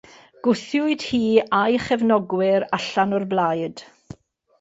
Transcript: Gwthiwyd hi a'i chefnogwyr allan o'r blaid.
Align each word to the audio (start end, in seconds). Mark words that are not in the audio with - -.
Gwthiwyd 0.45 1.03
hi 1.09 1.19
a'i 1.57 1.77
chefnogwyr 1.87 2.65
allan 2.79 3.13
o'r 3.19 3.27
blaid. 3.35 3.85